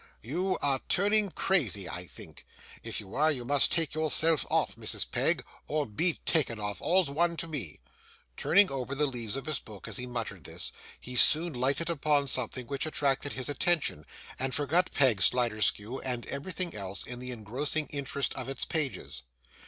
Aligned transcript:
You 0.23 0.57
are 0.63 0.79
turning 0.89 1.29
crazy, 1.29 1.87
I 1.87 2.07
think. 2.07 2.47
If 2.81 2.99
you 2.99 3.13
are, 3.13 3.31
you 3.31 3.45
must 3.45 3.71
take 3.71 3.93
yourself 3.93 4.47
off, 4.49 4.75
Mrs. 4.75 5.05
Peg 5.11 5.45
or 5.67 5.85
be 5.85 6.13
taken 6.25 6.59
off. 6.59 6.81
All's 6.81 7.11
one 7.11 7.37
to 7.37 7.47
me.' 7.47 7.79
Turning 8.35 8.71
over 8.71 8.95
the 8.95 9.05
leaves 9.05 9.35
of 9.35 9.45
his 9.45 9.59
book 9.59 9.87
as 9.87 9.97
he 9.97 10.07
muttered 10.07 10.43
this, 10.43 10.71
he 10.99 11.15
soon 11.15 11.53
lighted 11.53 11.91
upon 11.91 12.27
something 12.27 12.65
which 12.65 12.87
attracted 12.87 13.33
his 13.33 13.47
attention, 13.47 14.07
and 14.39 14.55
forgot 14.55 14.91
Peg 14.91 15.21
Sliderskew 15.21 16.01
and 16.03 16.25
everything 16.25 16.73
else 16.73 17.05
in 17.05 17.19
the 17.19 17.29
engrossing 17.29 17.85
interest 17.91 18.33
of 18.33 18.49
its 18.49 18.65
pages. 18.65 19.21